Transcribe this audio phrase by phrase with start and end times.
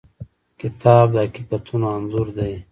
[0.59, 2.53] کتاب د حقیقتونو انځور دی.